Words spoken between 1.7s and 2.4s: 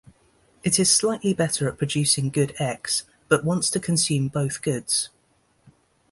producing